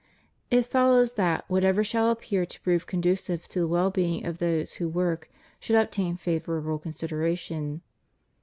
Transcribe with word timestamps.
It 0.49 0.63
follows 0.65 1.11
that 1.11 1.45
whatever 1.47 1.83
shall 1.83 2.09
appear 2.09 2.43
to 2.43 2.61
prove 2.61 2.87
conducive 2.87 3.47
to 3.49 3.59
the 3.59 3.67
well 3.67 3.91
being 3.91 4.25
of 4.25 4.39
those 4.39 4.73
who 4.81 4.89
work 4.89 5.29
should 5.59 5.75
obtain 5.75 6.17
favorable 6.17 6.79
consideration. 6.79 7.83